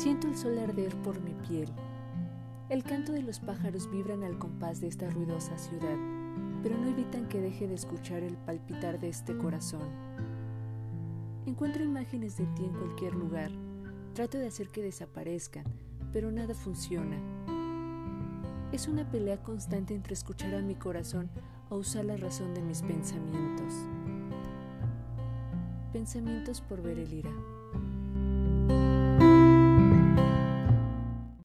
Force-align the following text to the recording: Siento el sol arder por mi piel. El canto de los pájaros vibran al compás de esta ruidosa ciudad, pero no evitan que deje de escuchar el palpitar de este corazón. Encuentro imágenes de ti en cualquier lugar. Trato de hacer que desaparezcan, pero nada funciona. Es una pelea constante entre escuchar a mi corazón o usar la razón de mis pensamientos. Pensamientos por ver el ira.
Siento 0.00 0.28
el 0.28 0.34
sol 0.38 0.58
arder 0.58 0.96
por 1.02 1.20
mi 1.20 1.34
piel. 1.46 1.68
El 2.70 2.84
canto 2.84 3.12
de 3.12 3.22
los 3.22 3.38
pájaros 3.38 3.90
vibran 3.90 4.24
al 4.24 4.38
compás 4.38 4.80
de 4.80 4.88
esta 4.88 5.10
ruidosa 5.10 5.58
ciudad, 5.58 5.98
pero 6.62 6.78
no 6.78 6.88
evitan 6.88 7.28
que 7.28 7.38
deje 7.38 7.68
de 7.68 7.74
escuchar 7.74 8.22
el 8.22 8.34
palpitar 8.38 8.98
de 8.98 9.10
este 9.10 9.36
corazón. 9.36 9.86
Encuentro 11.44 11.84
imágenes 11.84 12.38
de 12.38 12.46
ti 12.46 12.64
en 12.64 12.72
cualquier 12.72 13.14
lugar. 13.14 13.50
Trato 14.14 14.38
de 14.38 14.46
hacer 14.46 14.70
que 14.70 14.80
desaparezcan, 14.80 15.66
pero 16.14 16.32
nada 16.32 16.54
funciona. 16.54 17.18
Es 18.72 18.88
una 18.88 19.06
pelea 19.06 19.42
constante 19.42 19.94
entre 19.94 20.14
escuchar 20.14 20.54
a 20.54 20.62
mi 20.62 20.76
corazón 20.76 21.28
o 21.68 21.76
usar 21.76 22.06
la 22.06 22.16
razón 22.16 22.54
de 22.54 22.62
mis 22.62 22.80
pensamientos. 22.80 23.74
Pensamientos 25.92 26.62
por 26.62 26.80
ver 26.80 26.98
el 26.98 27.12
ira. 27.12 27.32